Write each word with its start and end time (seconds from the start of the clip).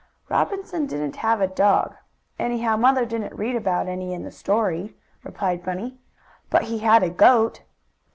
"Robinson 0.29 0.87
didn't 0.87 1.17
have 1.17 1.41
a 1.41 1.47
dog 1.47 1.95
anyhow, 2.39 2.75
mother 2.75 3.05
didn't 3.05 3.35
read 3.37 3.55
about 3.55 3.87
any 3.87 4.15
in 4.15 4.23
the 4.23 4.31
story," 4.31 4.95
replied 5.23 5.63
Bunny. 5.63 5.99
"But 6.49 6.63
he 6.63 6.79
had 6.79 7.03
a 7.03 7.09
goat." 7.11 7.61